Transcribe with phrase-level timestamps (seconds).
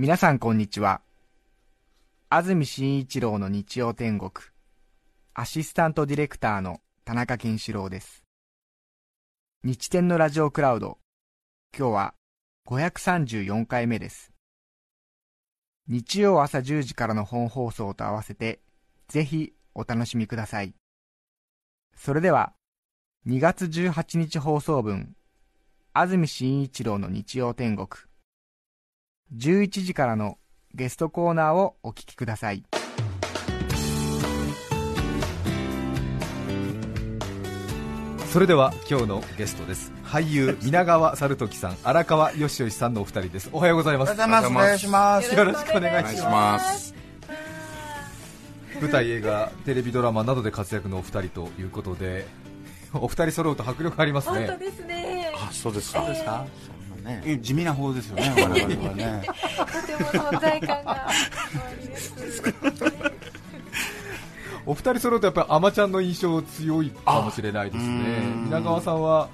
[0.00, 1.00] 皆さんこんにちは。
[2.28, 4.30] 安住紳一郎の日曜天国、
[5.34, 8.22] アシスタントディレクターの田中健志郎です。
[9.64, 10.98] 日天のラジオクラウド、
[11.76, 12.14] 今日は
[12.68, 14.30] 534回目です。
[15.88, 18.60] 日曜朝10時からの本放送と合わせて、
[19.08, 20.74] ぜひお楽しみください。
[21.96, 22.52] それでは、
[23.26, 25.16] 2月18日放送分、
[25.92, 27.88] 安住紳一郎の日曜天国、
[29.36, 30.38] 11時からの
[30.74, 32.64] ゲストコーナーをお聞きください
[38.32, 45.34] それでは今日のゲストです俳優 皆川猿時さん荒川よしよしさんのお二人ですおはようございますお願いします。
[45.34, 46.94] よろしくお願いしまます。
[48.80, 52.26] 舞台映画テレビドラマなどで活躍のお二人ということで
[52.92, 55.32] お二人揃うと迫力ありますね本当ですね。
[55.36, 56.00] あ、そうですか。
[56.00, 56.77] そうですかそんな
[57.08, 57.38] ね。
[57.42, 59.22] 地味な方ですよね、我々はね。
[59.26, 59.32] と
[59.86, 61.12] ても存在感がおあ
[61.80, 62.14] りです。
[64.66, 69.30] お二人揃うとやっぱりアマちゃんの印象強いかもしれないですね皆川さんは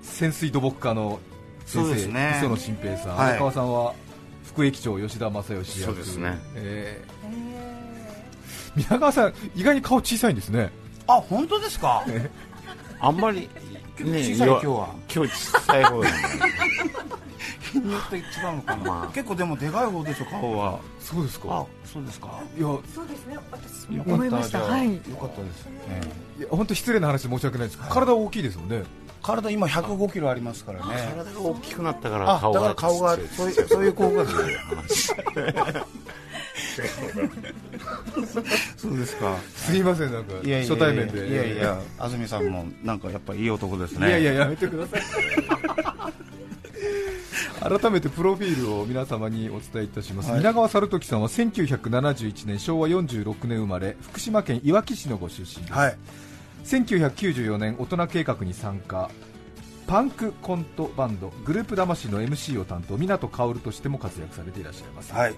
[0.00, 1.20] 潜水土木科の
[1.66, 3.92] 先そうで生、すね磯野新平さん、はい荒川さんは
[4.46, 10.70] 副駅長吉田正義役そうですねえー皆川さん意外に顔小さいんですね
[11.06, 12.02] あ、本当ですか？
[12.98, 13.48] あんまり、ね、
[13.98, 14.88] 小さい今日は。
[15.14, 16.16] 今日小さい方だね。
[17.72, 18.24] 日によって違う
[18.56, 18.84] のかな。
[18.84, 20.80] まあ結構でもでかい方でしょ、顔は。
[21.00, 22.28] そうですあ、そうですか。
[22.56, 23.36] いやそうですね。
[23.50, 24.60] 私よかった思いました。
[24.60, 24.94] はい。
[24.94, 25.68] よかったです。
[25.88, 26.00] え
[26.38, 28.84] いや本当失礼な話で申し訳ないですけど、体大きいですもんねえ
[29.22, 30.84] 体今105キロありますからね。
[31.16, 34.30] 体が大きくなったからあ、顔がだから顔がそういうそういう効果で。
[38.76, 39.36] そうですか。
[39.54, 44.08] すいませんなんか初対面でいやいや、安住さんもなんかやっぱいい男ですね。
[44.08, 45.02] いやいややめてください
[47.60, 55.96] 改めてプロフィールを皆様にお伝えいたします、はい皆川猿時さんは1971年昭和46年生まれ福島県いわき市のご出身です、はい。
[56.64, 59.10] 1994年大人計画に参加
[59.86, 65.34] パンクコントバンドグループ魂の MC を担当湊薫としても活躍されていらっしゃいます、はい。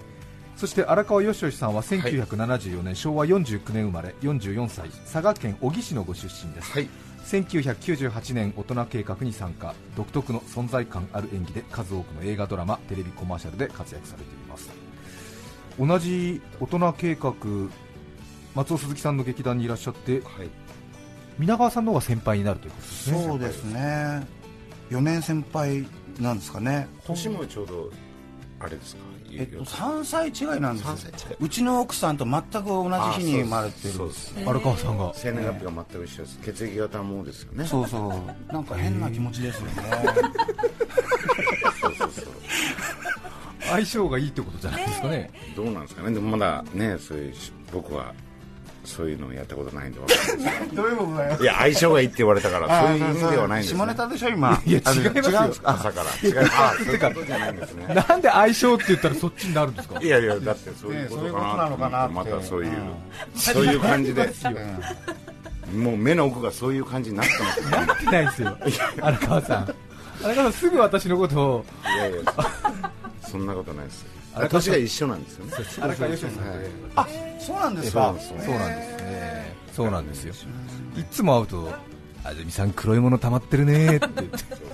[0.56, 6.88] そして荒川よしよしさんは1974年、昭和49年生まれ44歳佐賀県小城市のご出身です、はい。
[7.28, 14.71] 1998年大人計画に参加独特の存在感ある演技で数多くの映画ドラマテレビコマーシャルで活躍されています
[15.78, 17.34] 同じ大人計画
[18.55, 20.49] 松尾鈴木さんの劇団にいらっしゃってはい。
[21.39, 24.27] 皆川さんの方が先輩になるということですねそうですね。
[24.91, 25.87] 4年先輩
[26.19, 26.89] なんですかね。
[27.06, 27.91] 年もちょうど、
[28.59, 29.03] あれですか？
[29.38, 31.37] えっと、3歳違いなんですよ3歳違い。
[31.38, 34.34] うちの奥さんと全く同じ日に生まれてるそうです。
[34.44, 36.38] 荒川さんが生年月日が全く一緒です。
[36.43, 37.65] 血液型もですよね。
[37.65, 37.98] そうそ
[38.48, 39.72] うなんか変な気持ちですよね
[41.81, 42.25] そうそうそう。
[43.69, 46.12] 相性がいいってことじゃないですかねどうなんですかね。
[46.12, 48.12] でもまだね、そういうし、僕は。
[48.88, 50.60] そういうのをやったことないんでわかんない。
[50.60, 51.38] で すどういうことだよ。
[51.41, 54.62] いや相性がいいって言われたからそういう意味ではないんです、ね、下ネタでしょ今。
[54.65, 55.54] いやあ違いますよ。
[55.62, 56.28] 朝から。
[56.28, 57.87] 違うあそういうことじゃないんですね。
[58.09, 60.00] なんで相性って言ったらそっちになるんですか？
[60.00, 62.94] いやいやだってそういねうことなのかなまたそういう、うん。
[63.41, 64.32] そういう感じで。
[65.72, 65.82] うん。
[65.82, 67.71] もう目の奥がそういう感じになってますね。
[67.87, 68.56] なってないですよ。
[69.03, 69.75] 荒川さん。
[70.25, 71.65] 荒川さんすぐ私のことを。
[71.84, 72.19] いやいや
[73.21, 74.06] そんなことないです
[74.38, 75.53] あれ年が一緒なんですよね。
[75.81, 76.38] 荒川よさんはい
[76.97, 77.06] あ
[77.41, 78.15] そうなんですか。
[78.19, 79.54] そうなんですそうなんですね。
[79.75, 80.34] そうなんですよ。
[80.97, 81.72] いつも会うと
[82.25, 84.09] 安住さん黒いもの溜まってるねって。
[84.16, 84.69] 言って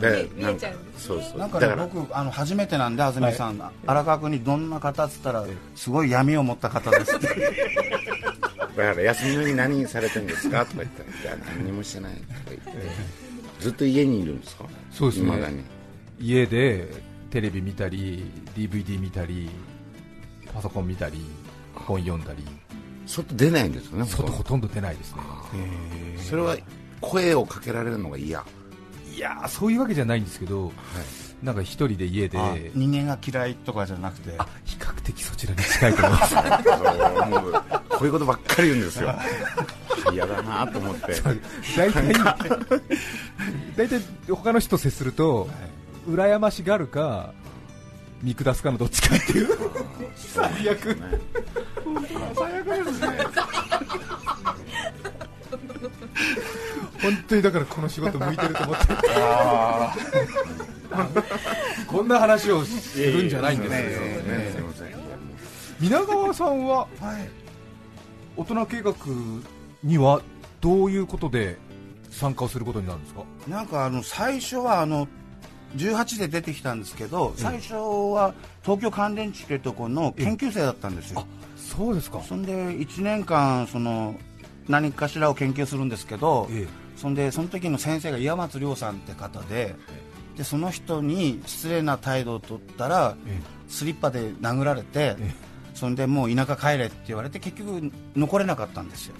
[0.00, 1.38] でなんか見えちゃうんですそうそう。
[1.38, 5.44] なんかねだから僕あの初めてなんで安住さん、荒川君にどんな方っつったら
[5.74, 7.16] すごい闇を持った方です。
[7.16, 12.70] っ てだから休みの日何されてるんですかとか言ったらいや何にもしてないとか言って。
[13.60, 14.64] ずっと家にいるんですか？
[14.90, 15.26] そうですね。
[15.26, 15.62] 未だに。
[16.18, 16.88] 家で
[17.30, 18.24] テレビ見たり
[18.56, 19.48] DVD 見たり
[20.52, 21.24] パソコン見たり
[21.74, 22.44] 本読んだり。
[23.06, 25.22] 外出ないんですよねほとんど外ほとんど出ないですね。
[26.18, 26.56] それは
[27.00, 28.44] 声をかけられるのが嫌。
[29.14, 30.72] いやーそういうわけじゃないんですけど
[31.42, 34.34] なんか一人で家であ人間が嫌いとかじゃなくて。
[34.38, 36.34] あ比較的そちらに近いと思います。
[37.90, 39.14] こういうことばっかり言うんですよ。
[40.12, 41.20] 嫌だなと思って。
[41.76, 42.14] 大体
[43.76, 45.48] 大体他の人と接すると、
[46.10, 47.32] 羨ましがるか
[48.22, 49.48] 見下すかのどっちかっていう。
[50.16, 50.96] 最悪
[57.02, 58.86] 本当にだからこの仕事向いてると思って。
[61.86, 63.72] こんな話をするんじゃないんです
[64.58, 64.66] よ、
[65.80, 66.88] 皆川さんははい
[68.36, 68.94] 大人計画
[69.82, 70.20] には
[70.60, 71.58] どういうことで
[72.10, 73.22] 参加をすることになるんですか？
[73.48, 75.08] なんかあの最初はあの
[75.76, 81.26] 18で出てきたんですけど最初は東京乾電池っていうところの研究生だったんですよ。
[81.56, 82.20] そうですか。
[82.22, 84.16] そんで1年間その
[84.68, 89.74] 何かしらを研究するんですけど、えそんでその時の先生が岩松亮さんって方で
[90.36, 95.34] でその人に失礼な態度を取ったらえスリッパで殴られてえ
[95.74, 99.14] そんでもう田舎帰れって言われて結局残れなかったんですよ。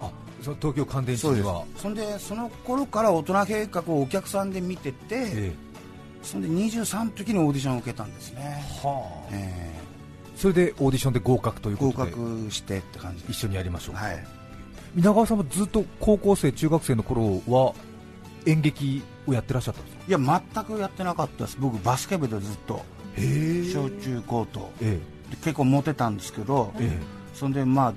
[0.00, 0.10] あ
[0.42, 1.64] その東京乾電池には。
[1.76, 5.52] そんでその頃から大人計画をお客さんで見てて、え
[6.24, 9.28] そんで23の時にオーディションを受けたんですね、えはあ。
[9.32, 9.74] え
[10.36, 12.10] それでオーディションで合格というー合ことで。
[12.12, 13.24] 格してって感じ。
[13.28, 14.26] 一緒にやりましょう、はい。
[14.94, 17.74] 皆川さんもずっと高校生中学生の頃は
[18.46, 20.04] 演劇をやってらっしゃったんですか？
[20.08, 20.18] いや
[20.54, 21.56] 全くやってなかったです。
[21.60, 22.82] 僕バスケ部でずっと。
[23.16, 24.70] 小中高と。
[24.80, 24.98] え
[25.30, 26.98] で結構モテたんですけど、ええ。
[27.32, 27.94] そんでまあ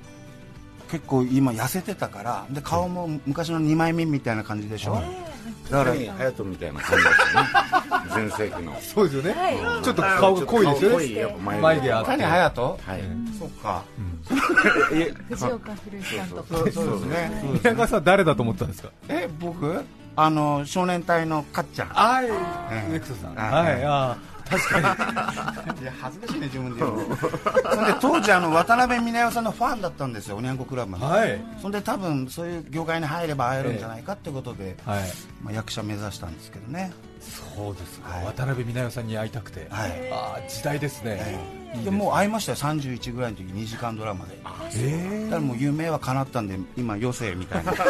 [0.90, 5.04] 結構今痩せてたからで顔も昔の2枚目みたいな感じでしょ、はい
[5.70, 7.48] だから谷隼人みたいな感じですよね。
[8.14, 8.72] 全盛期の。
[8.78, 9.82] えそうですよね、はい。
[9.84, 10.96] ちょっと顔が濃いですよね。
[10.96, 12.06] 顔濃いやっぱ眉毛あって。
[12.10, 13.02] 谷隼人はい。
[13.38, 13.82] そっか。
[15.28, 16.44] 藤岡弘さんとか。
[16.48, 16.90] そうそう。
[16.90, 17.42] ですね。
[17.62, 18.88] 皆川さん誰だと思ったんですか？
[19.08, 19.84] え僕？
[20.16, 21.88] あの少年隊のかっちゃん。
[21.88, 22.26] はい。
[22.26, 22.92] ええ。
[22.92, 23.38] ネクソさん。
[23.38, 23.84] あはい。
[23.84, 24.16] あ
[24.50, 24.78] 確か
[25.74, 25.82] に。
[25.82, 27.16] いや恥ずかしいね自分で言うの。
[27.16, 27.26] そ
[27.82, 31.40] んで当時あの渡辺美奈代さんのファンだったんですよおにゃんこクラブの、はい。
[31.60, 35.02] そんで多分そういう業界に入れば会えるんじゃないかってことで、はい。
[35.42, 36.92] まあ、役者目指したんですけどね。
[37.20, 38.24] そうですか、はい。
[38.26, 40.10] 渡辺美奈代さんに会いたくて、はい。
[40.12, 41.40] ああ時代ですね、
[41.74, 41.80] い。
[41.80, 44.38] いでもう会いましたよ31ぐらいの時2時間ドラマで。
[44.74, 47.72] えだからもう夢は叶ったんで今余生みたいな。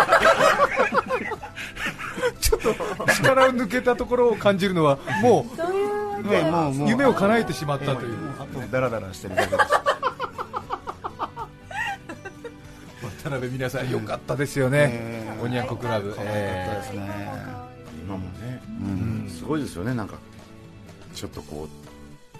[3.06, 5.87] 力を抜けたところを感じるのはもそういうね
[6.22, 6.88] もうもうう。
[6.88, 8.16] 夢を叶えてしまったという。
[8.38, 9.70] あとダラダラしてるだけです。
[13.24, 15.42] 渡辺美奈代さんよかったですよね、ええ。
[15.42, 17.42] おにゃんこクラブ、えったですね、
[18.04, 19.30] 今もねうん。
[19.30, 19.94] すごいですよね。
[19.94, 20.16] なんか
[21.14, 21.68] ちょっとこ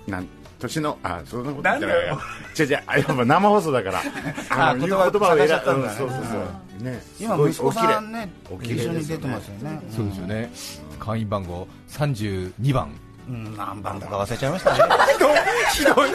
[0.06, 0.28] うなん
[0.58, 2.18] 年のあそんなこと言ってないよ。
[2.58, 4.02] 違う違うあやっぱ生放送だから。
[4.50, 5.94] あの言葉言葉を選探しちゃったんだね。
[5.94, 5.98] うん。
[5.98, 6.38] そうそうそ
[6.80, 6.82] う。
[6.84, 8.74] ね今息子さんねお綺麗。
[8.76, 9.80] 一緒に出てますよね。
[9.90, 10.52] そうですよね、
[10.98, 12.92] 会員番号32番
[13.28, 14.78] うん何番だか忘れちゃいましたね。
[15.74, 16.08] ひどい。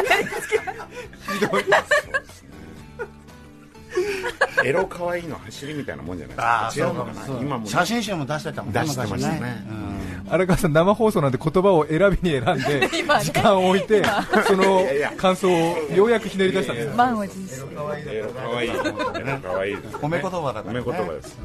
[1.40, 1.64] ひどい。
[4.66, 6.88] エロ可愛いの走りみたいなもんじゃないああですか。
[6.88, 7.26] 違うのかな。
[7.26, 7.70] そう今もね。
[7.70, 9.64] 写真集も出してたもんね出してましたね。
[10.24, 12.88] 昔荒川さん生放送なんで言葉を選びに選んで
[13.22, 14.02] 時間を置いて
[14.48, 14.82] その
[15.18, 17.56] 感想をようやくひねり出したんです満を持して。
[18.16, 18.70] エロ可愛い。
[18.70, 18.80] エロ
[19.44, 19.76] 可愛い。
[19.76, 20.80] ですね褒め言葉だからね。
[20.80, 21.38] 褒め言葉です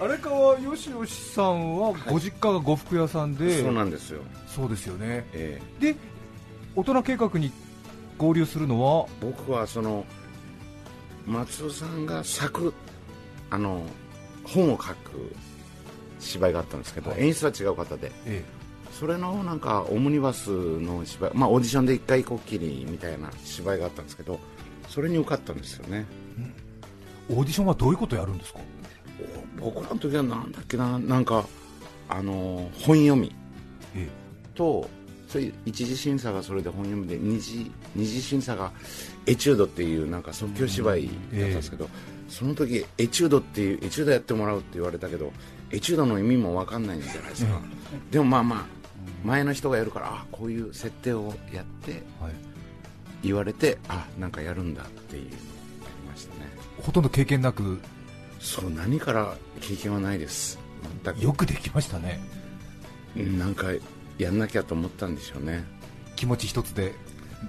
[0.00, 4.22] 荒川よしよしさんはご実家が呉服屋さんで、そうなんですよ。
[4.46, 5.26] そうですよね。
[5.34, 5.92] ええ。
[5.92, 5.96] で
[6.74, 7.52] 大人計画に
[8.16, 9.06] 合流するのは？
[9.20, 10.06] 僕はその
[11.26, 12.72] 松尾さんが作
[13.50, 13.82] あの
[14.44, 15.34] 本を書く
[16.18, 18.10] 芝居があったんですけど、演出は違う方で。
[18.24, 18.42] え
[18.92, 24.40] それのなんかオムニバスの芝居、まあ、オーディションで一回こっきりみたいな芝居があったんですけど
[24.88, 26.06] それに受かったんですよね。
[27.28, 28.60] オーディションはどういうことやるんですか？
[29.58, 31.46] 僕らの時はなんだっけななんか
[32.08, 33.34] あの本読み。
[33.94, 34.08] え
[34.54, 34.88] と
[35.28, 38.72] そういう一次審査がそれで本読みで二次二次審査が
[39.26, 41.88] エチュードっていうなんか即興芝居だったんですけど、
[42.28, 45.32] その時エチュードっていうエチュードやってもらうって言われたけど
[45.70, 47.60] エチュードの意味も分かんないんじゃないですか、
[48.10, 48.64] でもまあまあ
[49.24, 52.32] 前の人がやるからあこういう設定をやってはい、
[53.22, 55.38] 言われてあなんかやるんだっていうのがあ
[56.02, 56.50] りましたね。
[56.82, 57.80] ほとんど経験なく
[58.40, 60.58] そう何から経験はないです。
[61.04, 61.22] 全く。
[61.22, 62.20] よくできましたね。
[63.16, 63.66] うんなんか
[64.18, 65.64] やんなきゃと思ったんでしょうね。
[66.16, 66.94] 気持ち一つで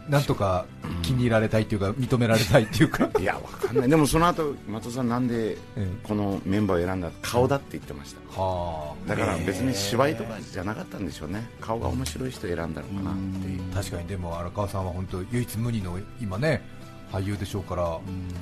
[0.10, 0.66] なんとか
[1.02, 3.10] 気に入られたいっていうか認められたいっていうか。
[3.20, 3.90] いやわかんない。
[3.90, 8.42] でもその後松尾さんなんでえこのメンバーを選んだ顔だって言ってました。
[8.42, 11.50] はだから別に芝居とかじゃなかったんでしょうね。
[11.62, 13.62] 顔が面白い人選んだのかなっていう。
[13.72, 14.08] あ確かに。
[14.08, 16.62] でも荒川さんは本当唯一無二の今ね
[17.12, 18.00] 俳優でしょうから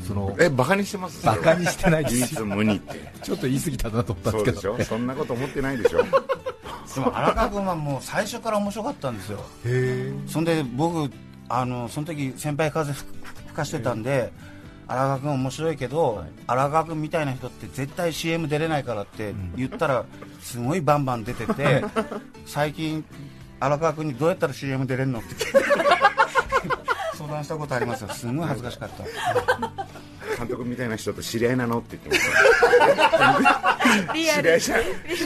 [0.08, 1.26] そのえバカにしてます？
[1.26, 3.12] バカにしてないです唯一無二って。
[3.24, 4.78] ちょっと言い過ぎたなと思ったんそうでけど。
[4.78, 4.96] ですしょ？
[4.96, 6.04] そんなこと思ってないでしょ？
[6.96, 9.40] でも荒川君はもう最初から面白かったんですよ。
[9.66, 11.12] へそんで僕
[11.48, 13.08] あのその時先輩風吹
[13.48, 14.32] 吹かしてたんで
[14.88, 20.06] 荒川君面白いけど荒川君みたいな人って絶対 CM 出れないからって言ったら
[20.42, 21.84] すごいバンバン出てて
[22.46, 23.06] 最近
[23.60, 25.60] 荒川君にどうやったら CM 出れるのって聞いて。
[25.60, 25.89] 相
[27.30, 28.10] 談したことありますよ。
[28.10, 29.04] すごい恥ずかしかった。
[30.38, 32.22] 監督みたいな人と知り合いなのって言ってまし
[34.14, 34.82] 知り合いじゃ知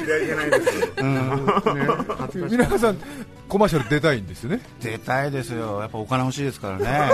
[0.06, 2.98] り合いじゃないですえ皆さん
[3.48, 4.62] コマーシャル出たいんですよね。
[4.82, 5.82] 出たいですよ。
[5.82, 7.10] やっぱお金欲しいですからね。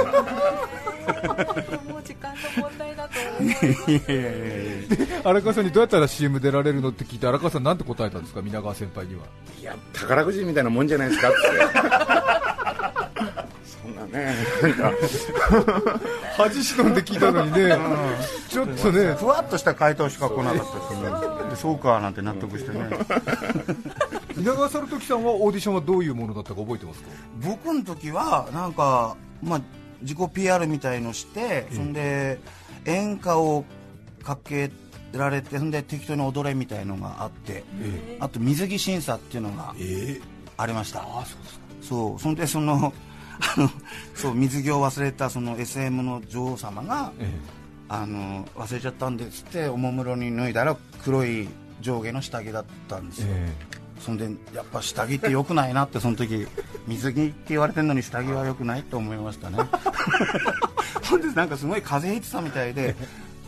[1.89, 2.37] もう時間の
[2.69, 8.41] 問題だと思います荒川さんにどうやったら CM 出られるのって聞いて荒川さんなんて答えたんですか？
[8.43, 9.21] 皆川先輩には。
[9.59, 11.37] いや宝くじみたいなもんじゃないですかって。
[13.58, 13.58] そ
[13.89, 14.35] んなね。
[14.61, 14.91] なんか
[16.37, 17.77] 恥忍んで聞いたのにね。
[18.49, 19.13] ちょっとね。
[19.15, 22.85] ふわっとした回答しか来なかったですそうかなんて納得してね。
[24.37, 27.09] 皆川猿時さんはオーディションはどういうものだったか覚えてますか？
[27.41, 29.61] 僕の時はなんか、まあ、
[30.01, 32.39] 自己 PR みたいのして、そんで
[32.85, 33.65] 演歌を
[34.23, 34.71] かけ
[35.11, 40.21] られてそんで適当に踊れみたいのがあって、えあと水着審査っていうのがえ
[40.57, 41.01] ありました。
[41.01, 41.59] ああそうですか。
[41.81, 42.19] そう。
[42.21, 42.93] そんでその
[43.39, 43.69] あ の
[44.15, 47.31] そう水着を忘れたその SM の女王様がえ
[47.91, 51.49] あの忘れちゃったんですっておもむろに脱いだら黒い
[51.81, 53.51] 上下の下着だったんですよ、え
[53.99, 56.47] そんでやっぱ下着って良くないなってその時
[56.87, 59.57] 水着って言われてるのに下着は良くないと思いましたね。
[61.09, 62.95] ほんでなんかすごい風邪ひいてたみたいで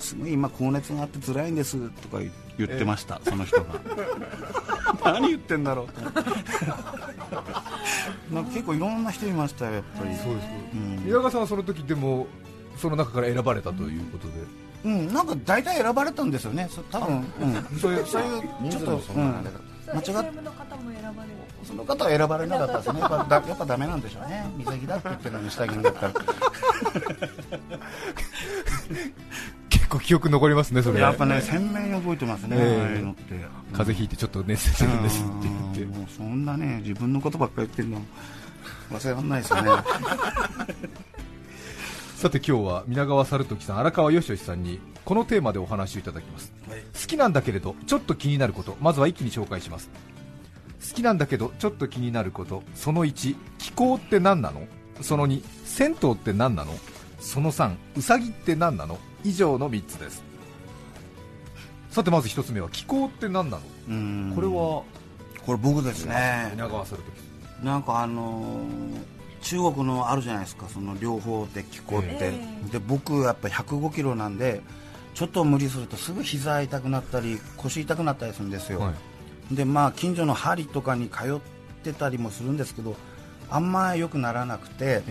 [0.01, 2.19] すごい今高熱があって辛いんですとか
[2.57, 3.65] 言ってました、その人が。
[5.13, 5.87] 何言ってんだろう。
[5.87, 6.19] と思って
[8.31, 10.15] なんか結構いろんな人いましたよやっぱり。
[10.15, 10.47] そうです。
[10.47, 11.03] かうん。
[11.05, 12.27] 宮川さんはその時でも
[12.77, 14.33] その中から選ばれたということで。
[14.83, 19.45] うん、なんか大体選ばれたんですよね、そ多分、うん、 そういう、そういう、ちょっと、うん
[19.93, 20.41] 間違っる
[21.65, 26.25] その方は選ばれなかったですね、やっぱだやっぱダメなんでしょうね、水着だって言ってるのに下着になったら、結
[29.91, 31.01] 構記憶残りますねそれ。
[31.01, 32.81] やっぱね、鮮明に覚えてますね、ええ。
[32.81, 33.21] ああいうのって。
[33.73, 35.81] 風邪ひいてちょっと熱出てるんですって言って。
[35.83, 38.01] うんもうそんなね、自分のことばっかり言ってるの、
[38.91, 39.71] 忘れられないですよね。
[42.15, 46.53] さて今日は皆川猿時さん荒川よしよしさんにこのテーマでお話をいただきます、
[46.93, 48.77] 好きなんだけれどちょっと気になること。
[48.79, 49.89] まずは一気に紹介します。
[50.87, 52.63] 好きなんだけどちょっと気になること。
[52.75, 54.67] その1気候って何なの？
[55.01, 56.77] その2銭湯って何なの？
[57.19, 58.99] その3うさぎって何なの？
[59.23, 60.23] 以上の3つです。
[61.89, 63.63] さてまず1つ目は気候って何なの？
[63.89, 64.33] うん。
[64.35, 64.53] これは？
[64.53, 64.85] こ
[65.47, 66.49] れ僕ですね。
[66.53, 67.65] 皆川猿時。
[67.65, 70.67] なんかあのー中国のあるじゃないですか。
[70.69, 72.33] その両方で気候って、え
[72.71, 74.61] で僕やっぱ105キロなんで
[75.15, 78.93] ちょっと無理するとすぐ膝痛くなったり腰痛くなったりするんですよ、は
[79.51, 79.55] い。
[79.55, 81.39] でまあ近所の針とかに通っ
[81.83, 82.95] てたりもするんですけど
[83.49, 85.01] あんま良くならなくて、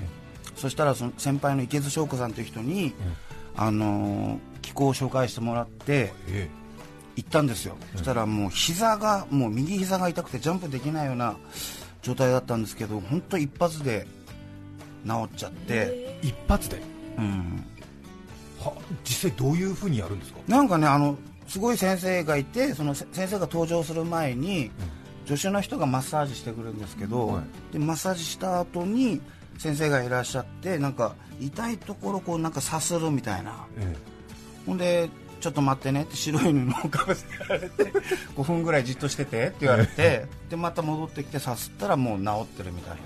[0.55, 2.95] そしたらその先輩の池津翔子さんという人に、
[3.61, 6.49] あのー気候を紹介してもらってえ
[7.17, 11.35] 行ったんですよ、そしたらもう膝がもう右膝が痛くてジャンプできないような
[12.03, 14.07] 状態だったんですけど本当一発で
[15.05, 16.81] 治っちゃって、え一発で？
[17.19, 17.65] うん、
[18.61, 20.41] は実際どういうふうにやるんですか？
[20.47, 21.17] なんかねあの
[21.49, 24.71] すごい先生がいてそのせ先生が登場する前に、
[25.27, 27.73] 助手の人がマッサージしてくるんですけど、はい。
[27.73, 29.21] でマッサージした後に
[29.61, 33.53] 先生がいらっしゃってなんか痛いところこうなんかさするみたいな。
[33.79, 33.95] え
[34.67, 37.85] ほんでちょっと待ってねって白い布をかぶせられて
[38.37, 42.97] 5分ぐらいじっとしててって言われてでまた戻ってきてさすったらもう治ってるみたい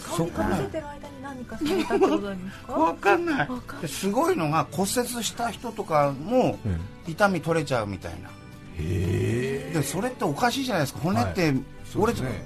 [0.00, 3.00] 顔にかぶせてる間に何かされたってことなんですな分か。
[3.00, 3.44] かんな
[3.84, 3.88] い。
[3.88, 4.88] すごいのが骨折
[5.24, 8.30] した人とかもえ痛み取れちゃうみたいな。
[8.78, 11.00] へでそれっておかしいじゃないですか。
[11.00, 11.62] 骨ってはい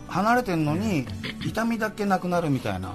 [0.09, 1.07] 離れてるのに
[1.45, 2.93] 痛みだけなくなるみたいな、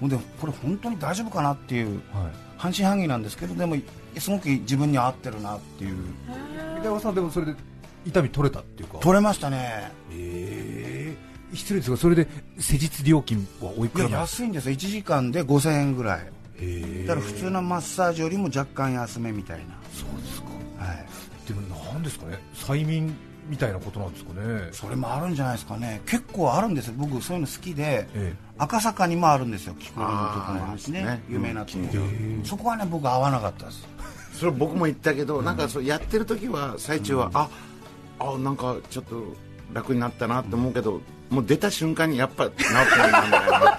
[0.00, 2.32] ほんでこれ本当に大丈夫かなっていうえはい。
[2.58, 3.76] 半信半疑なんですけどでも
[4.18, 5.96] すごく自分に合ってるなっていう。
[6.76, 7.54] 三川さんでもそれで
[8.06, 8.98] 痛み取れたっていうか。
[8.98, 9.90] 取れましたね。
[10.12, 11.14] え
[11.52, 12.26] え失礼ですがそれで
[12.58, 14.74] 施術料金はおいいやくら安いんですよ。
[14.74, 16.20] 1時間で5000円ぐらい。
[17.06, 19.60] だから普通のマッサージよりも若干安めみたい
[19.92, 20.48] そうですか。
[20.80, 21.06] な、はい、
[21.46, 22.38] でもなんですかね？
[22.54, 23.14] 催眠
[23.48, 24.68] みたいなことなんですかね。
[24.72, 26.00] それもあるんじゃないですかね。
[26.06, 26.94] 結構あるんですよ。
[26.96, 31.04] 僕そういうの好きでえ赤坂にもあるんですよ気候のところあーですね。
[31.04, 31.78] ね有名なとこ。
[31.78, 31.88] うん。
[31.90, 33.86] 近そこはね僕合わなかったです。
[34.32, 37.48] それ僕も言ったけど、なんかそうやってる時は最中は、あ
[38.18, 39.34] あなんかちょっと
[39.72, 41.00] 楽になったなって思うけど、
[41.30, 43.78] もう出た瞬間にやっぱ治ってないなみたいな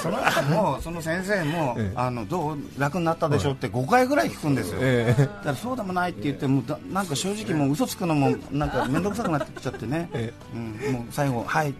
[0.00, 6.62] その人もその先生も、あのどう楽になったでしょうって5回ぐらい聞くんですよ、えだからそうでもないって言っても
[6.92, 11.74] なんか正直もう嘘つくのもなんか面倒くさくなってきちゃってね、えうん、もう最後はい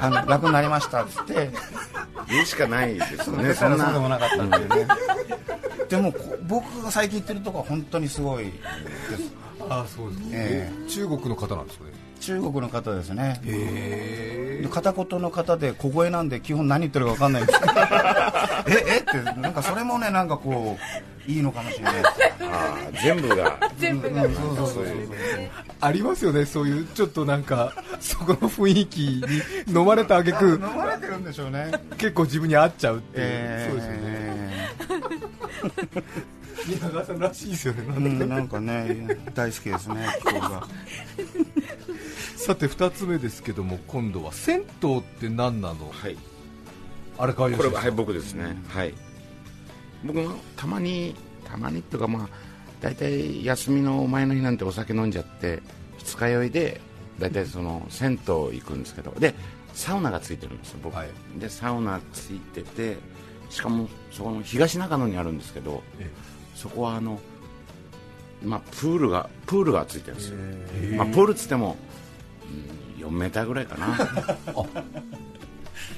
[0.00, 1.50] あの楽になりましたっつって
[2.28, 3.54] 言うしかないですよね。
[3.54, 4.88] そんそうでもなかったっていうね。
[5.88, 6.14] でも
[6.46, 9.32] 僕が最近行ってるとこは本当にすごいです
[9.68, 12.03] ああそうですか、え中国の方なんですかね。
[12.24, 13.38] 中国の方ですね。
[13.44, 17.72] へで片言の方で小声なんで基本何言ってるか分かんないんですけど。
[18.66, 19.00] ええ？
[19.00, 20.78] ってなんかそれもねなんかこ
[21.28, 21.94] ういいのかもしれない。
[21.96, 22.06] です
[22.50, 23.58] あー全部が。
[23.78, 24.22] 全部が。
[24.66, 25.10] そういう。
[25.80, 28.98] ありますよねそういうちょっとなんかそこの雰囲気
[29.68, 31.70] に飲まれた挙句 飲まれてるんでしょうね。
[31.98, 34.04] 結構自分に合っちゃうっていう、えそうですよね。
[36.66, 37.82] 宮川さんらしいですよね。
[37.82, 40.66] ーうんなんかね大好きですね気候が
[42.44, 45.90] さて2つ目ですけども今度は銭湯って何なの？
[45.90, 46.16] はい。
[47.16, 48.92] 荒川良これははい僕ですね、はい。
[50.04, 51.14] 僕もたまに
[51.46, 52.28] たまにっていうかまあ
[52.82, 55.62] 大体休みの前の日なんてお酒飲んじゃって
[55.96, 56.82] 二日酔いで
[57.18, 59.34] 大体その銭湯行くんですけどで
[59.72, 61.08] サウナがついてるんですよ僕、はい。
[61.38, 62.98] でサウナついてて
[63.48, 66.10] しかもそこの東中野にあるんですけどえ
[66.54, 67.18] そこはあの
[68.44, 71.76] まあプールがプールがついてるんですよ、えまあ、プールっつっても、うん、
[72.98, 73.98] 4メーターぐらいかな。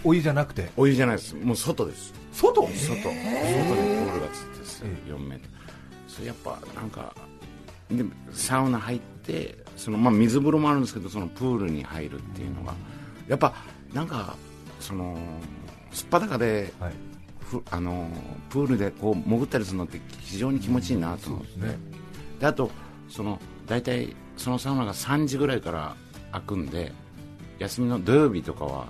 [0.05, 0.71] お湯じゃなくて？
[0.77, 1.35] お湯じゃないです。
[1.35, 2.13] もう外です。
[2.33, 2.63] 外？
[2.63, 2.73] 外。
[2.73, 5.11] 外にプールがついてですよえ。
[5.11, 5.51] 4メートル
[6.09, 7.15] それやっぱなんか
[7.91, 12.75] でサウナ入ってその、まあ、水風呂もあるんですけどそのプールに入るっていうのが
[13.29, 13.55] やっぱ
[13.93, 14.37] なんか
[14.81, 15.17] その
[15.93, 16.93] すっぱだかではい。
[17.47, 18.09] ふあの
[18.51, 21.79] プールでこう潜ったりするのって非常に気持ちいいなと思って、ね。
[22.41, 22.71] であと
[23.09, 25.97] その大体そのサウナが3時ぐらいから
[26.33, 26.93] 開くんで
[27.59, 28.87] 休みの土曜日とかは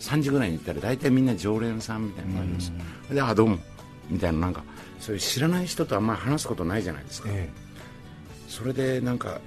[0.00, 2.72] 3時ぐらいに行ったら大体みんな常連さんみたいなのがあります。
[3.10, 3.58] であどうも。
[4.08, 4.62] みたいななんか
[4.98, 7.48] そういう知らない人とあんまり話すことないじゃないですか、え
[8.48, 9.38] それでなんか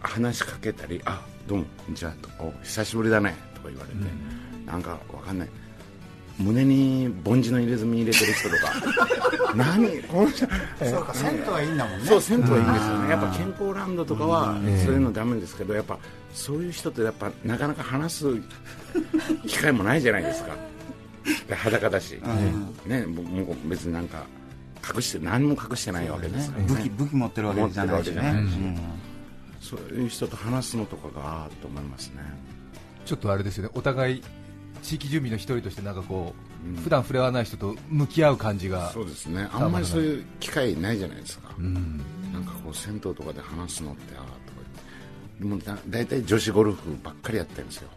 [0.00, 3.96] 話しかけたりあどうもじゃあお久しぶりだねとか言われて、
[4.66, 5.48] なんかわかんない
[6.38, 8.72] 胸にぼんじの入れ墨入れてる人とか。
[9.56, 10.02] 何？
[10.02, 10.46] この人。
[10.84, 12.06] そうか銭湯はいいんだもんね。
[12.06, 13.10] そう銭湯はいいんですよね。
[13.10, 14.62] やっぱ健康ランドとかはん。
[14.84, 15.98] そういうのダメですけどやっぱ
[16.32, 18.26] そういう人とやっぱなかなか話す
[19.46, 20.54] 機会もないじゃないですか。
[21.48, 22.20] で 裸だし、
[22.86, 24.24] ねももう別になんか
[24.94, 26.68] 隠して何も隠してないわけですからね。
[26.68, 28.78] 武器武器持ってるわけじゃないし持ってるわけじゃないしね。
[29.60, 32.22] そういう人と話すのとかがと思いますね。
[33.04, 33.70] ちょっとあれですよね。
[33.74, 34.22] お互い
[34.82, 36.76] 地域住民の一人としてなんかこう、うん。
[36.76, 39.48] 普段触れ合わない人と向き合う感じがそうですね。
[39.52, 42.00] あんまりそういう機会ないじゃないですか、うん。
[42.32, 44.36] なんかこう銭湯とかで話すのってああとか
[45.40, 45.64] 言って。
[45.64, 47.88] でもだ大体女子ゴルフばっかりやってるんですよ。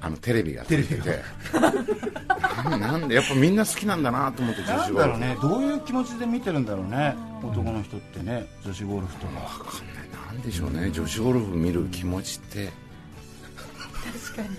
[0.00, 1.22] あのテレビがついてて。
[2.64, 4.94] なんでやっぱみんな好きなんだなと思って女子ゴルフ。
[4.94, 5.36] だろうね。
[5.40, 7.16] どういう気持ちで見てるんだろうね。
[7.42, 8.46] 男の人ってね。
[8.64, 9.40] 女子ゴルフとか。
[9.40, 10.34] わかんない。
[10.36, 10.90] なんでしょうね。
[10.90, 12.70] 女子ゴルフ見る気持ちって
[14.12, 14.58] 確かに。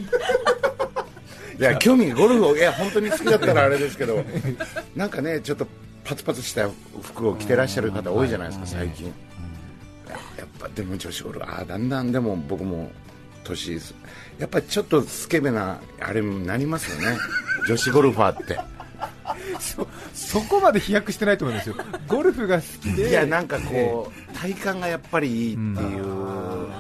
[1.60, 4.24] いや興味ゴルフをいや本当に好きだったらあれですけど
[4.96, 5.68] なんかねちょっと
[6.06, 6.70] パツパツした
[7.04, 9.08] 服を着てらっしゃる方多いじゃないですか最近。
[10.08, 12.90] ややっぱでも女子ゴルフああだんだんでも僕も
[13.44, 13.94] 年です
[14.40, 17.18] やっぱりちょっとスケベなあれになりますよね。
[17.68, 18.60] 女子ゴルファーって。
[19.60, 21.76] そそこまで飛躍してないと思いますよ。
[22.08, 23.10] ゴルフが好きで。
[23.10, 26.06] いやなんかこう体感がやっぱりいいっていう、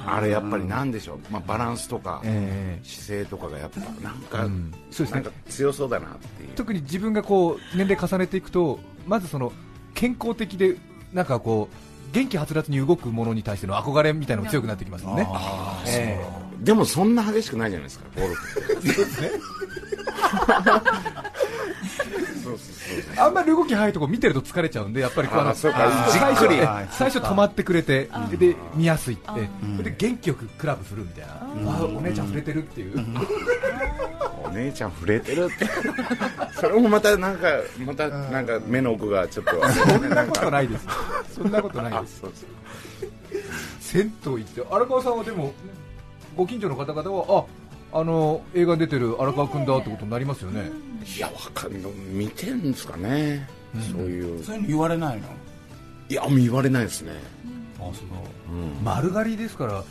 [0.06, 2.86] あれやっぱりなんでしょう、まあ、バランスとか、ええ。
[2.86, 4.74] 姿勢とかがやっぱなんか、うん。
[4.92, 5.22] そうですね。
[5.22, 6.50] なんか強そうだなっていう。
[6.56, 9.52] 特に自分がこう年齢重ねていくとまずその
[9.94, 10.78] 健康的で
[11.14, 15.28] なんかこう元気はつらつに動くものに対しての憧れみたいなのが強くなってきますよね。
[15.88, 16.20] え
[16.60, 18.60] でもそんな激しくないじゃないですかゴルフ
[23.18, 26.48] あんまり動き早いとこ見てると疲れちゃうんでやっぱりこうあの最初
[26.92, 29.84] 最初止まってくれてで見やすいって。
[29.84, 31.34] で元気よくクラブするみたいな。
[31.72, 32.98] あお姉ちゃん触れてるっていう。
[34.44, 35.68] お姉ちゃん触れてるって。
[36.56, 37.48] それもまたなんか
[37.86, 39.52] またなんか目の奥がちょっと。
[39.70, 40.88] そんなことないです。
[41.36, 42.24] そんなことないあです
[43.80, 45.54] 銭湯行って荒川さんはでも
[46.36, 47.46] ご近所の方々はあ
[47.92, 50.70] あの映画に出てる荒川君だってことになりますよね。
[51.16, 51.92] いやわかんない。
[52.12, 53.48] 見てるんですかね、
[53.92, 54.44] そういう。
[54.44, 55.28] そういうの言われないの？
[56.10, 57.12] いや言われないですね、
[57.80, 58.54] あそう。
[58.54, 58.84] うん。
[58.84, 59.84] 丸刈りですから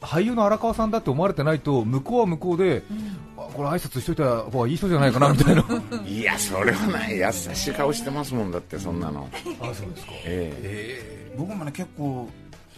[0.00, 2.82] 俳優の荒川さんだって思われてないと向こうは向こうで、
[3.36, 5.64] あこれ挨拶しといた方がいい人じゃないかな みたいな。
[6.06, 7.18] いやそれはない。
[7.18, 9.28] 優しい顔してますもんだってそんなの。
[9.60, 10.12] あそうですか。
[10.24, 12.28] え僕もね結構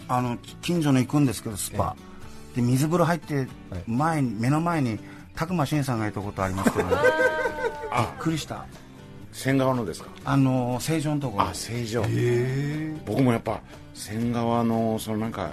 [0.08, 1.96] あの近所の行くんですけどスパ、
[2.54, 3.46] で水風呂入って
[3.86, 4.98] 前に目の前に
[5.34, 6.88] 拓磨真さんがいたことありますけど。
[6.90, 6.98] びっ
[8.18, 8.64] くりした。
[8.72, 8.76] え
[9.32, 10.10] 仙川のですか？
[10.24, 11.44] あの成城のところ。
[11.44, 13.60] あ正常え僕もやっぱ
[13.94, 15.50] 仙川のそのなんか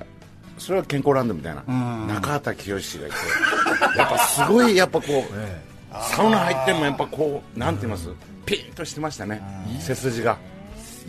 [0.58, 2.08] それは健康ランドみたいな、うん。
[2.08, 3.16] 中畑清がいて。
[3.98, 5.62] やっぱすごいやっぱこうえ
[6.12, 8.10] サウナ入ってもやっぱこうなんて言います？
[8.46, 9.42] ピンとしてましたね。
[9.80, 10.38] 背筋が。
[10.42, 10.59] え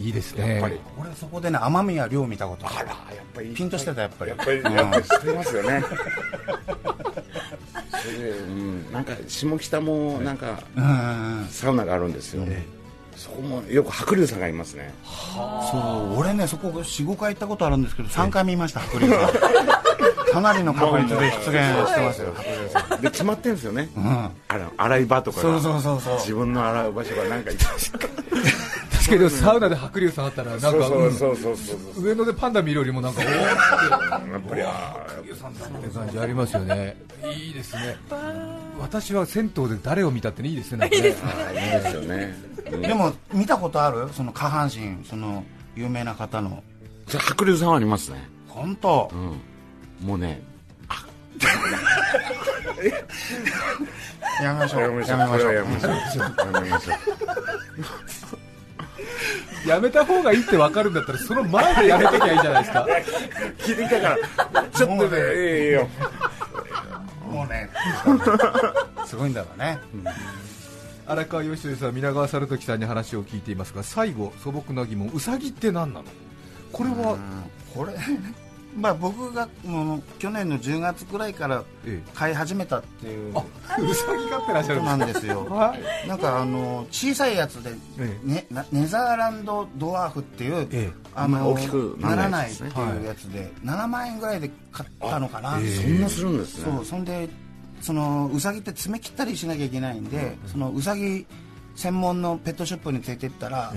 [0.01, 0.55] いいですね。
[0.55, 0.81] やっぱり。
[0.99, 2.97] 俺そこでね雨宮亮見たことあらやっ
[3.35, 4.31] ぱりピンとしてたやっぱり。
[4.31, 5.85] やっぱりやっぱりしてますよね。
[8.01, 10.61] それで、うん、なんか下北もなんか
[11.51, 12.47] サウナがあるんですよ、
[13.15, 14.95] そこもよく白龍さんがいますね。
[15.05, 15.77] そ
[16.15, 19.21] う俺ねそこ45回行ったことあるんですけど3回見ました白龍さん。
[20.31, 21.43] かなりの確率で出現
[21.89, 23.01] してますよ白龍さん。
[23.03, 24.31] で決まってんですよね、うん。
[24.49, 25.43] あの洗い場とかが。
[25.43, 26.15] そうそうそうそう。
[26.15, 27.51] 自分の洗う場所がなんか
[29.17, 30.71] いたし確かにサウナで白龍さんあったらなんか
[31.99, 33.33] 上野でパンダ見るよりもなんか おーっ
[34.25, 36.97] てやっぱりあって感じありますよね。
[37.35, 37.97] いいですね。
[38.79, 41.21] 私は銭湯で誰を見たっていいですねいいです
[41.95, 42.35] よね、
[42.73, 44.09] う んでも見たことある？
[44.15, 45.45] その下半身その
[45.77, 46.63] 有名な方の。
[47.07, 48.29] じゃあ白龍さんはありますね。
[48.49, 49.11] 本当。
[49.13, 50.07] うん。
[50.07, 50.43] もうね
[54.43, 54.81] やめましょう。
[54.83, 55.17] やめましょう。
[55.17, 55.55] やめましょう。
[55.55, 55.71] やめ
[56.71, 56.99] ましょう
[59.67, 62.87] やめた方がいいって分かるんだったらその前でやめときゃいいじゃないですか。
[63.59, 64.63] 聞いてきたから。
[64.73, 65.89] ちょっとねいいよ。
[67.29, 67.71] もうね。
[69.07, 69.79] すごいんだろうね。
[71.07, 75.11] 荒川義則さん皆川猿時さんに話を聞いていますが最後素朴な疑問。
[75.13, 76.07] ウサギって何なの？
[76.73, 77.19] これは、
[77.75, 77.95] これ？
[78.77, 85.45] まあ僕がもう去年の10月くらいからえ飼い始めたっていうえ、あウサギ飼ってらっしゃるなんんでですよ。
[85.51, 86.09] はい。
[86.09, 90.93] なんかあの小さいやつで、えね、なネザーランドドワーフっていう、ええ。
[91.15, 96.65] あの大きくななららなないいってやつですねいうやつで、7万円ぐらいで買ったのかな、ええそんなするんですね。
[96.65, 97.29] そうそんで
[97.81, 101.27] そのウサギって爪切ったりしなきゃいけないんで、そのウサギ
[101.75, 103.73] 専門のペットショップに連れて行ったら、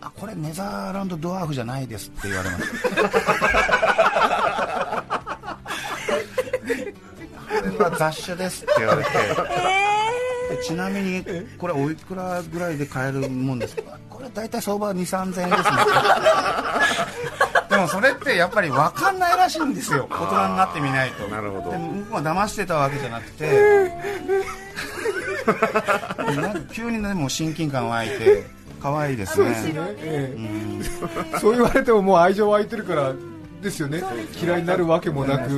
[0.00, 2.88] あこれネザーランドドワーフじゃないですって言われました
[7.60, 9.10] これは雑種ですって言われて、
[10.56, 11.24] でちなみに
[11.58, 13.98] これおいくらぐらいで買えるもんですか？
[14.10, 15.78] これ大体相場は2 3 0 0円ですね。
[17.70, 20.06] でもそれってやっぱり分かんないらしいんですよ。
[20.10, 21.26] 大人になってみないと。
[21.28, 21.70] なるほど。
[21.72, 23.90] で向こうは騙してたわけじゃなくて。
[26.40, 28.46] なんか急にねもう親近感湧いて
[28.80, 29.54] 可愛いですね。
[29.98, 33.12] ええそう言われてももう愛情湧いてるから
[33.60, 34.02] ですよね。
[34.40, 35.48] 嫌いになるわけもなく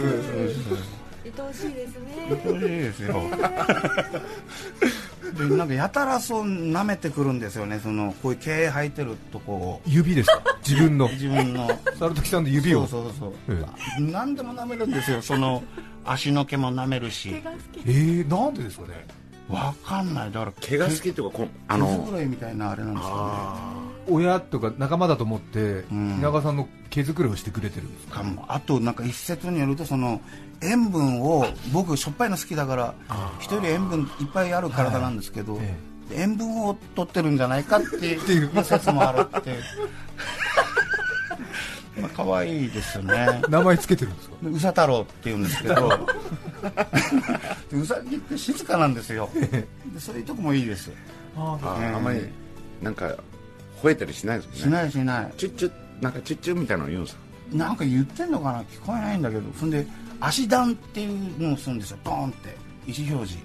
[1.43, 2.41] 愛おしいですね。
[2.45, 3.23] 美味しいですよ。
[5.37, 7.81] でなんかやたらそう舐めてくるんですよね。
[7.83, 9.81] そのこういう毛生えてるとこを。
[9.87, 10.43] 指ですか？
[10.67, 11.09] 自分の。
[11.15, 11.69] 自分の。
[11.99, 12.87] 猿時さんの指を。
[12.87, 13.57] そうそうそう、
[13.99, 15.21] え何でも舐めるんですよ。
[15.21, 15.63] その
[16.05, 17.31] 足の毛も舐めるし。
[17.31, 17.81] 毛が好き。
[17.87, 19.07] えー、なんでですかね？
[19.49, 20.33] わかんない。
[20.33, 26.17] だから毛が好きっていうかこのあ毛のづくろいみたいなあれなんですよね親とか仲間だと思ってん。
[26.19, 28.25] 稲川さんの毛づくろいをしてくれてるんですか？
[28.49, 30.21] あとなんか一説によるとその
[30.63, 32.95] 塩分を僕しょっぱいの好きだから
[33.41, 35.75] 人より塩分いっぱいある体なんですけど、え
[36.13, 38.65] 塩分を取ってるんじゃないかってていう。
[38.65, 39.59] 説もあるって
[42.01, 43.41] まあ可愛いですよね。
[43.49, 44.37] 名前つけてるんですか？
[44.43, 45.89] でうさ太郎って言うんですけど。
[47.71, 49.29] でうさぎって静かなんですよ。
[49.35, 49.67] で
[49.99, 50.91] そういうとこもいいです。
[51.37, 51.87] あええ。
[51.95, 52.21] あんまり
[52.83, 53.15] なんか
[53.83, 54.61] 吠えたりしないですもんね。
[54.61, 55.33] しないしない。
[55.37, 57.23] チュッチュッなんかチュッチュッみたいなの言うんですか？
[57.53, 58.63] なんか言ってんのかな？
[58.63, 59.43] 聞こえないんだけど。
[59.59, 59.87] そんで
[60.21, 61.99] 足段っていうのをするんですよ。
[62.05, 62.57] ドーンって。
[62.87, 63.45] 意思表示。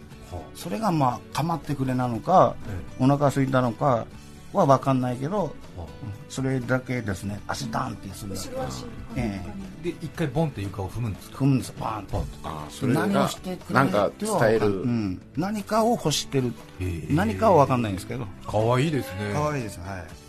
[0.56, 2.56] それがまあ構ってくれなのか、
[3.00, 4.06] お腹空いたのか
[4.54, 5.82] は分かんないけど、う。
[5.82, 5.86] ん。
[6.30, 7.40] それだけですね。
[7.48, 8.86] 足ダンってする後ろ足
[9.18, 9.42] え
[9.84, 11.38] で一回ボンって床を踏むんですか？
[11.40, 11.76] 踏むんですよ。
[11.82, 14.82] バーンとああそれが何をしてくれなんかては分かん伝える。
[14.82, 16.54] うん、何かを欲してる。
[16.80, 18.26] へー何かは分かんないんですけど。
[18.48, 19.32] 可愛いですね。
[19.34, 19.80] 可愛いです。
[19.82, 20.21] はい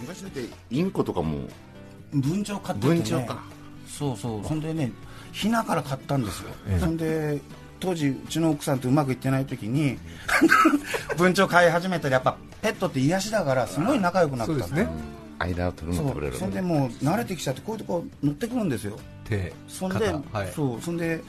[0.00, 1.48] 昔だってインコとかも
[2.12, 3.42] 文鳥買ってて、ね、文鳥か。
[3.86, 4.44] そうそう。
[4.44, 4.92] そんでね
[5.32, 6.78] ひなから買ったんですよ、ええ。
[6.78, 7.40] そんで
[7.80, 9.98] 当時うちの奥さんとうまくいってない時に
[11.16, 14.88] 文鳥飼い始めたらやっぱペットって癒しだからすごい仲良くなったそうですね。
[15.38, 18.98] 間を取るのとくれるそんでもう慣れてきちゃってこういうとこ乗ってくるんですよ。
[19.24, 20.52] 手そんで、肩はい。
[20.54, 20.80] そう。
[20.80, 21.22] そんで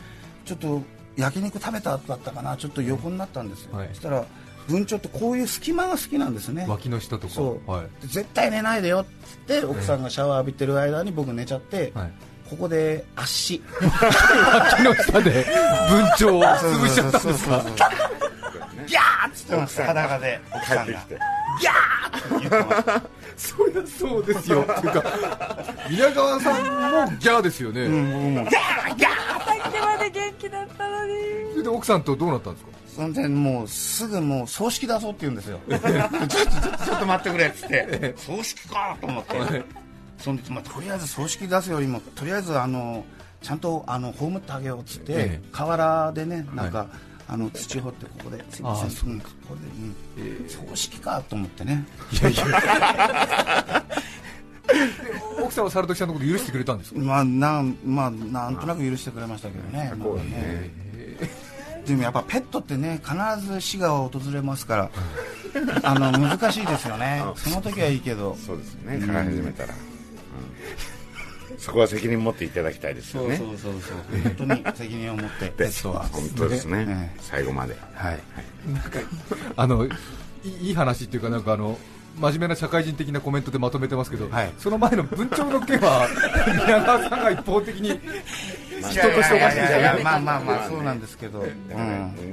[0.46, 0.82] ちょっと
[1.16, 2.56] 焼肉食べた後だったかな。
[2.58, 3.90] ちょっと横になったんですよ、はい。
[3.90, 4.26] そしたら
[4.68, 6.66] 文鳥ってこういう隙間が好きなんですね。
[6.68, 7.34] 脇の下とか。
[7.34, 7.84] そう、はい。
[8.02, 9.00] で絶対寝ないでよ。
[9.00, 12.12] っつって奥さんがシャワー浴びてる間に僕寝ちゃって、はい。
[12.50, 15.46] ここで足脇の下で
[15.90, 17.64] 文鳥を潰しちゃったんですか？
[18.86, 20.84] ギャーっつってます裸で奥帰さんが。
[20.84, 21.20] ってきて。
[21.62, 23.02] ギャーって言ってま
[23.38, 23.56] す。
[23.58, 24.62] そりゃそうですよ。
[24.62, 25.04] っていうか
[25.90, 28.36] 皆川さんもギャーですよね、うん。
[28.36, 28.58] 僕もさ
[28.92, 28.96] っ
[29.72, 31.14] きまで元気だったのに。
[31.52, 32.72] それで奥さんとどうなったんですか？
[32.96, 35.60] そんでもうすぐもう葬式だぞって言うんですよ。
[35.70, 38.14] ちょっとちょっとちょっと待ってくれっつって。
[38.18, 39.64] 葬式かと思って。
[40.20, 43.04] そんで、まあ、とりあえず葬式出すよりもとりあえずあの
[43.42, 45.48] ちゃんとあの葬ってあげようっつって、ええ。
[45.52, 46.88] 河原でねなんか、
[47.28, 48.92] あの土掘ってここですいません。
[48.92, 49.12] そこ
[49.50, 50.50] こで、うん。
[50.50, 51.86] 葬式かと思ってね。
[52.12, 53.84] いやいや。
[55.44, 57.00] 奥さんは猿時さんのこと許してくれたんですか？
[57.00, 60.72] まあなんまあなんとなく許してくれましたけどね,、まあね
[61.86, 63.16] でもやっぱペットってね必
[63.46, 64.90] ず死が訪れますから
[65.84, 67.24] あの難しいですよね。
[67.36, 68.36] その時はいいけど。
[68.46, 69.06] そうですね。
[69.06, 71.60] から始めたら、うん。
[71.60, 73.38] そこは責任持っていただきたいですよね。
[73.38, 74.22] そうそうそうそう。
[74.22, 76.06] 本当に責任を持ってペットは。
[76.12, 77.78] 本当ですね、ね最後まで。
[77.94, 78.20] はい。
[79.56, 79.90] あのい
[80.68, 81.78] いい話っていうか、なんかあの
[82.20, 84.54] 真面目な社会人的なコメントでまとめてますけど、はい。
[84.58, 86.08] その前の文鳥の件は、
[86.66, 88.00] 宮川さんが一方的に
[88.90, 89.56] 人としておかしい。
[89.56, 91.54] じゃまあまあままあねあそうなんですけど、うん。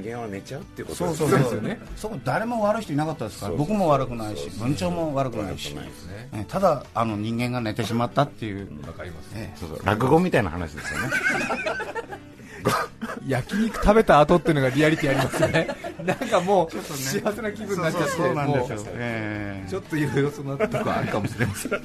[0.01, 1.61] 人間は寝ちゃうっていうことそうですそう。
[1.61, 5.75] ね そこ誰も悪い人いなかったですからそう僕も悪くないし文鳥も悪くないし
[6.47, 8.67] ただあの人間が寝てしまったっていう。
[8.85, 9.31] わかります。
[9.33, 9.81] ねそうそう。
[9.83, 11.07] 落語みたいな話ですよね。
[13.27, 15.67] 焼肉食べた後っていうのがリアリティありますよね、
[16.03, 18.77] なんかもう幸せな気分になっちゃって、そうなんですよ。
[18.77, 19.65] もうえ。
[19.69, 21.81] ちょっといろいろそのとこあるかもしれません。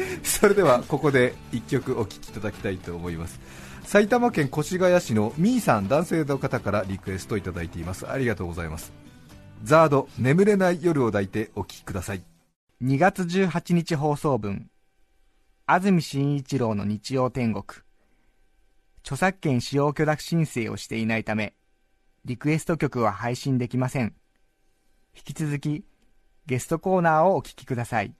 [0.22, 3.40] それではここで一曲お聴きいただきたいと思います。
[3.84, 8.08] 埼玉県越谷市のみーさん男性の方からリクエストいただいています。
[8.08, 8.92] ありがとうございます。
[9.64, 12.22] ザード眠れない夜を抱いてお聴きください。
[12.82, 14.70] 2月18日放送分。
[15.66, 17.64] 安住紳一郎の日曜天国。
[19.02, 21.54] 著作権使用許諾申請をしていないため
[22.24, 24.14] リクエスト曲は配信できません。
[25.16, 25.84] 引き続き
[26.46, 28.14] ゲストコーナーをお聞きください。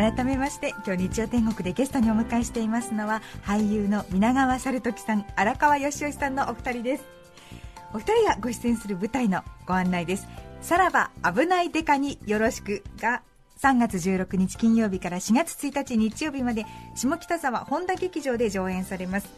[0.00, 7.04] 改めまして今日日曜天国でゲストにお迎えしていますのは俳優の皆川猿時さん荒川義義さんのお二人です。
[7.92, 10.26] お二人がご出演する舞台のご案内です。
[10.62, 13.20] さらば危ないデカによろしくが
[13.58, 19.28] 3月16日金曜日から4月1日日曜日まで下北沢本田劇場で上演されます。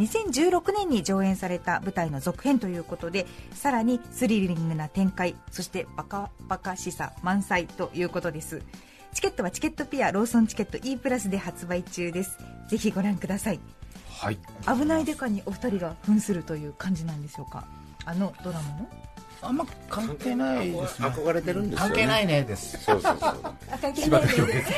[0.00, 8.60] 2016年に上演された舞台の続編ということでさらにスリリングな展開そしてバカバカしさ満載ということです。
[9.14, 12.38] チケットはチケットピアローソンチケット E プラスで発売中です。
[12.68, 13.60] ぜひご覧ください。
[14.20, 14.38] はい。
[14.66, 17.64] 危ないデカにお二人が扮するという感じなんでしょうか？
[18.04, 18.88] あのドラマの？
[19.42, 21.08] あんま関係ないですね。
[21.08, 21.94] 憧れてるんですよね。
[21.94, 22.78] 関係ないねです。
[22.84, 23.34] そうそうそう。
[23.96, 24.74] 柴田恭平さん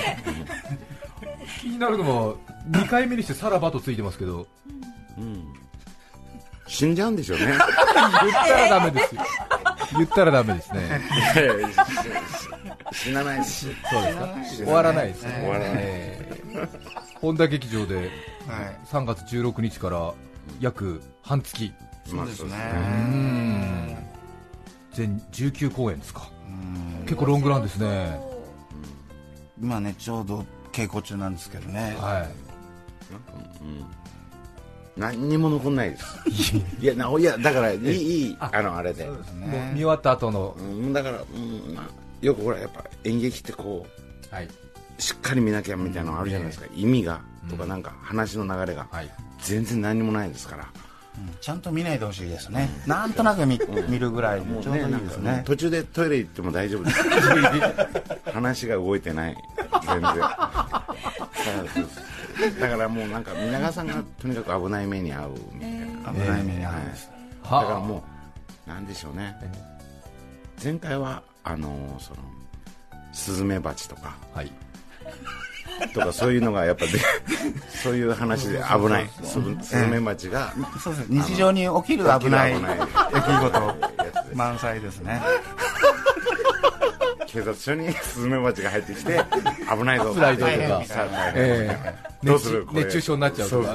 [1.61, 2.37] 気になるのも
[2.71, 4.47] 2回目にしてさらばとついてますけど。
[5.18, 5.53] うん。
[6.68, 7.47] 死んじゃうんでしょうね。
[7.47, 7.59] 言っ
[8.33, 9.23] たらダメですよ。
[9.95, 11.03] 言ったらダメですね
[12.92, 13.66] 死なないし。
[13.90, 14.37] そうですか。
[14.64, 15.38] 終わらないですね。
[15.40, 15.72] 終わらない。
[15.78, 18.07] えー本田劇場ではい
[18.87, 20.12] 3月16日から
[20.61, 21.72] 約半月。
[22.05, 22.50] そうですね。
[22.74, 23.96] うん。
[24.92, 26.28] 全19公演ですか。
[26.48, 27.05] うん。
[27.05, 28.20] 結構ロングランですね。
[29.61, 31.96] 今ねちょうど稽古中なんですけどね。
[32.00, 32.26] は
[33.61, 33.85] うん。
[34.96, 36.57] 何にも残んないです。
[36.81, 39.05] いやないやだからいいいいあのあれで。
[39.05, 39.18] いもう
[39.72, 40.57] 見終わった後の。
[40.59, 43.87] うんだから、うんまあ、よくほらやっぱ演劇ってこ
[44.30, 44.48] うはい。
[44.98, 48.87] しっかり見なきゃみたいなのあるじゃないですか、意味がとかなんか話の流れが。
[48.90, 49.11] はい。
[49.40, 50.68] 全然何にもないですから、
[51.18, 51.35] うん。
[51.40, 52.70] ちゃんと見ないでほしいですね。
[52.87, 55.42] なんとなく見見るぐらいでちょうどいいですね。
[55.44, 57.02] 途中でトイレ行っても大丈夫です。
[58.32, 59.37] 話が動いてない。
[59.82, 60.02] 全然。
[62.61, 67.11] だからもうなんか皆川さんがとにかく危ない目に遭うみたいな、危ない目に遭うんです。
[67.42, 68.04] だからも
[68.66, 69.37] うなんでしょうね。
[70.62, 72.18] 前回はあのその
[73.12, 74.52] スズメバチとかはい。
[75.94, 76.92] とかそういうのがやっぱで
[77.83, 79.11] そういう話で危ない。
[79.22, 80.52] スズメバチが
[80.83, 83.76] そうです日常に起きる危ない危ない来事。
[84.35, 85.20] 満載ですね。
[87.26, 89.24] 警察署にスズメバチが入ってきて
[89.70, 90.14] 危ないぞ。
[90.14, 90.50] 辛いぞと
[90.94, 91.02] か。
[91.35, 91.94] ええ。
[92.22, 92.66] どうする？
[92.72, 93.74] 熱中症になっちゃうとか。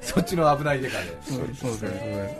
[0.00, 1.16] そっちの危ないデカで。
[1.24, 1.82] そうです。
[1.82, 2.38] ね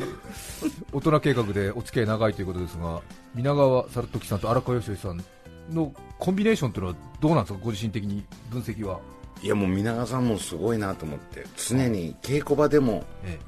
[0.92, 3.00] 大人計画でお付き合い長いということですが
[3.34, 5.24] 皆川猿時さんと荒川義義さん
[5.70, 7.58] のコンビネーションというのはどうなんですか？
[7.62, 9.00] ご自身的に分析は。
[9.42, 13.38] いやもう皆川さんもすごいなと思って常に稽古場でもえ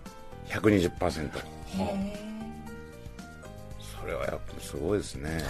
[0.49, 1.31] 120%
[4.01, 5.43] それはやっぱすごいですね。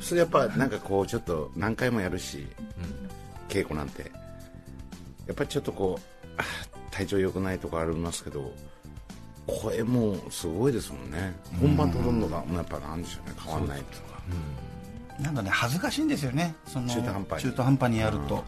[0.00, 2.46] それやっぱなんかこうちょっと何回もやるし、
[3.48, 4.10] 稽古なんて。
[5.26, 6.44] やっぱりちょっとこうあ
[6.90, 8.52] 体調良くないとかありますけど
[9.46, 11.34] 声もすごいですもんね。
[11.60, 13.34] 本番とほとんどがもうやっぱなんでしょうね。
[13.42, 14.14] 変わんないとか
[15.20, 16.54] なんかね恥ずかしいんですよね。
[16.66, 17.50] その中途半端に。
[17.50, 18.44] 中途半端にやると。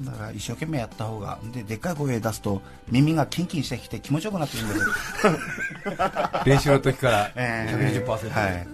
[0.00, 1.38] だから一生懸命やった方が。
[1.52, 2.60] ででっかい声出すと
[2.90, 4.92] 耳がキンキンしてきて気持ちよくなってくるんですよ。
[6.44, 7.32] 練習の時から。
[7.36, 8.04] ええ。
[8.04, 8.68] 120%、はい。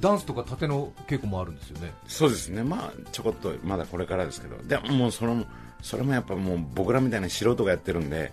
[0.00, 1.92] ダンスとか縦の稽古もあるんですよね。
[2.06, 2.62] そうですね。
[2.62, 4.56] まあちょこっとまだこれからですけど。
[4.62, 5.46] でももうそれも
[5.82, 8.32] それもやっぱもう僕らみたいな素人がやってるんで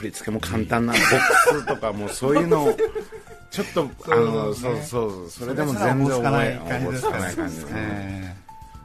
[0.00, 1.02] 振り付けも簡単なボッ
[1.52, 2.74] クスとかもうそういうのを
[3.50, 7.72] ちょっとあのそうそうそれでも全然それすらおぼつかない覚え感じですからおぼつかない感じですね。
[7.76, 8.36] え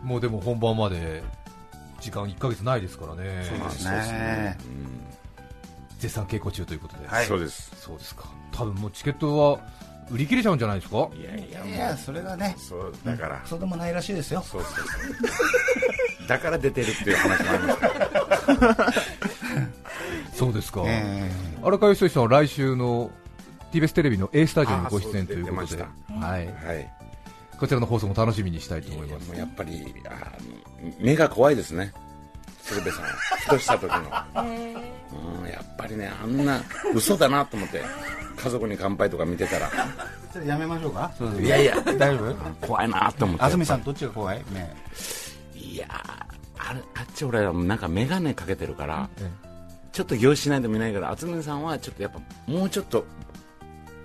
[0.04, 1.24] もうでも本番まで
[2.02, 3.46] 時間1ヶ月ないですからね。
[3.48, 4.58] そうですまあね
[6.00, 7.26] 絶賛稽古中ということで、はい。
[7.26, 7.72] そうです。
[7.80, 8.26] そうですか。
[8.52, 9.60] 多分もうチケットは
[10.12, 11.08] 売り切れちゃうんじゃないですか？
[11.16, 14.42] いやいやいやそれがねそうだから、そうでもないらしいですよ。
[14.42, 16.28] そうそうそう。
[16.28, 18.94] だから出てるっていう話もありますから
[20.56, 21.30] ですか、え
[21.64, 23.12] 荒川義さんは来週の
[23.72, 25.84] TBS テレビの A スタジオにご出演ということで。
[25.84, 26.92] あそう出てはい、はい。
[27.60, 29.28] こちらの放送も楽しみにしたいと思います。
[29.30, 30.10] もうやっぱりあ
[30.42, 31.94] の目が怖いですね。
[32.64, 33.06] 鶴瓶さん。
[33.46, 34.00] ふとした時の、
[34.42, 36.62] うん、やっぱりねあんな
[36.94, 37.82] 嘘だなと思って
[38.38, 39.70] 家族に乾杯とか見てたら。
[40.46, 41.10] やめましょうか？
[41.40, 41.76] いやいや。
[41.82, 42.26] 大丈
[42.62, 42.68] 夫？
[42.68, 43.44] 怖いなと思って。
[43.44, 44.38] 安住さんどっちが怖い？
[44.52, 44.76] ね
[45.54, 49.30] いやーあれあっち俺らなんか眼鏡かけてるからえ
[49.96, 52.20] ちょっと凝視しないと見ないから渥美さんはちょっとやっぱ
[52.52, 53.06] もうちょっと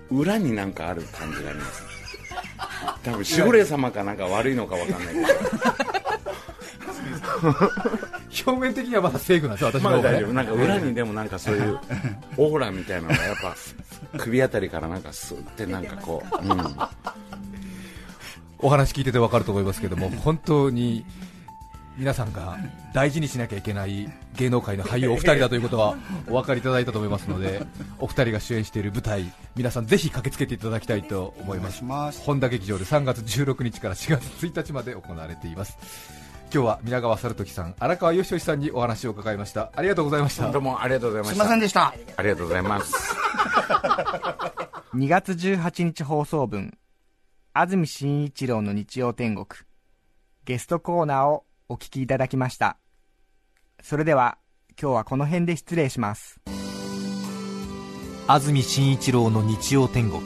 [0.09, 1.83] 裏になんかある感じがあります。
[3.03, 5.27] 多分守護霊様かなんか悪いのかわかんないけど。
[8.47, 10.21] 表面的にはまだセーフなんですよ、私まの方がね。
[10.21, 10.33] だ大丈夫。
[10.33, 11.77] なんか裏にでもなんかそういう
[12.37, 13.53] オーラみたいなのがやっぱ
[14.17, 16.75] 首あたりからなんかスーってなんかこう、うん、
[18.59, 21.05] お話聞いてて分かると思いますけども、本当に
[22.01, 22.57] 皆さんが
[22.95, 25.95] 大事にしなきゃいけない芸能界の俳優お二人だということは
[26.27, 27.61] お分かりいただいたと思いますので、
[27.99, 31.77] お二人が主演している舞台、皆さんぜひ駆けつけていただきたいと思います。
[31.77, 35.77] します本田劇場で3月16日から4月1日まで行われています。
[36.51, 39.71] 今日は皆川猿時さん、荒川義義さんにお話を伺いました。
[39.75, 40.61] ありがとうございましたどう。
[40.63, 43.15] もありがとうございますしいませんでしたありがとうございます
[44.95, 46.75] 2月18日放送分
[47.53, 49.45] 安住紳一郎の日曜天国
[50.45, 52.77] ゲストコーナーをお聞きいただきました。
[53.81, 54.37] それでは
[54.79, 56.41] 今日はこの辺で失礼します。
[58.27, 60.21] 安住紳一郎の日曜天国。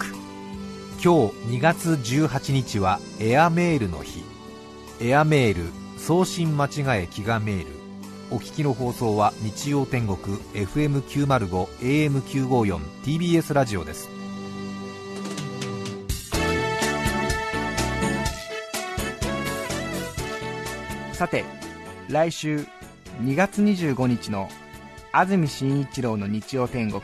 [1.04, 4.24] 今日2月18日はエアメールの日。
[5.00, 5.66] エアメール
[6.00, 6.72] 送信間違え
[7.10, 7.68] 飢餓メール。
[8.32, 11.68] お聞きの放送は日曜天国 FM905
[12.10, 14.25] AM954 TBS ラジオです。
[21.16, 21.46] さて
[22.10, 22.66] 来週
[23.22, 24.50] 2月25日の
[25.14, 27.02] 安住紳一郎の日曜天国。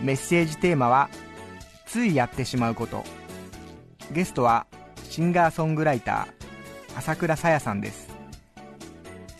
[0.00, 1.08] メッセージテーマは
[1.86, 3.04] 「ついやってしまうこと」
[4.10, 4.66] ゲストは
[5.08, 8.08] シンガーソングライター朝倉さやさんです。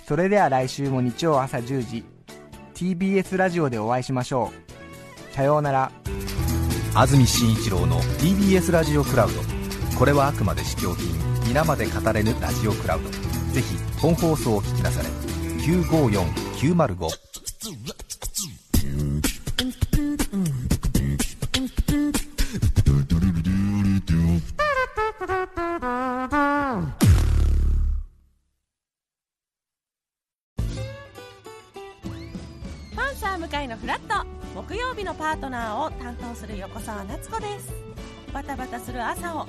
[0.07, 2.05] それでは来週も日曜朝10時
[2.75, 4.53] TBS ラジオでお会いしましょ
[5.33, 5.35] う。
[5.35, 5.90] さようなら。
[6.94, 9.99] 安住紳一郎の TBS ラジオクラウド。
[9.99, 11.09] これはあくまで試供品。
[11.49, 13.17] 皆まで語れぬラジオクラウド。
[13.59, 15.09] ぜひ本放送を聞きなされ
[15.66, 17.09] 954905
[32.94, 34.25] パンサー向かいのフラット。
[34.55, 37.73] 木曜日のパートナーを担当する横澤夏子です。
[38.33, 39.49] バタバタする朝を